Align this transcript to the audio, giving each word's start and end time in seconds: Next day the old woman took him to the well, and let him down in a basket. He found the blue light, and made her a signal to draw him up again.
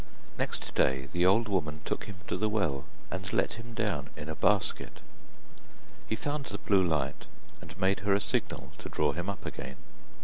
Next 0.35 0.73
day 0.73 1.09
the 1.13 1.27
old 1.27 1.47
woman 1.47 1.81
took 1.85 2.05
him 2.05 2.15
to 2.27 2.35
the 2.35 2.49
well, 2.49 2.85
and 3.11 3.31
let 3.31 3.59
him 3.59 3.75
down 3.75 4.09
in 4.17 4.29
a 4.29 4.35
basket. 4.35 4.99
He 6.09 6.15
found 6.15 6.45
the 6.45 6.57
blue 6.57 6.81
light, 6.81 7.27
and 7.61 7.79
made 7.79 7.99
her 7.99 8.15
a 8.15 8.19
signal 8.19 8.71
to 8.79 8.89
draw 8.89 9.11
him 9.11 9.29
up 9.29 9.45
again. 9.45 9.75